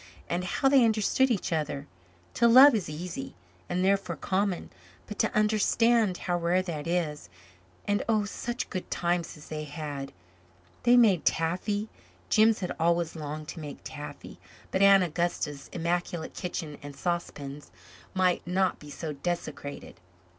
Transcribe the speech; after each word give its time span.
And 0.27 0.43
how 0.45 0.67
they 0.67 0.83
understood 0.83 1.29
each 1.29 1.53
other! 1.53 1.85
To 2.33 2.47
love 2.47 2.73
is 2.73 2.89
easy, 2.89 3.35
and 3.69 3.85
therefore 3.85 4.15
common; 4.15 4.71
but 5.05 5.19
to 5.19 5.31
understand 5.35 6.17
how 6.25 6.37
rare 6.39 6.63
that 6.63 6.87
is! 6.87 7.29
And 7.87 8.01
oh! 8.09 8.25
such 8.25 8.71
good 8.71 8.89
times 8.89 9.37
as 9.37 9.49
they 9.49 9.65
had! 9.65 10.11
They 10.81 10.97
made 10.97 11.23
taffy. 11.23 11.87
Jims 12.29 12.61
had 12.61 12.75
always 12.79 13.15
longed 13.15 13.47
to 13.49 13.59
make 13.59 13.77
taffy, 13.83 14.39
but 14.71 14.81
Aunt 14.81 15.03
Augusta's 15.03 15.69
immaculate 15.71 16.33
kitchen 16.33 16.79
and 16.81 16.95
saucepans 16.95 17.69
might 18.15 18.41
not 18.47 18.79
be 18.79 18.89
so 18.89 19.13
desecrated. 19.13 19.99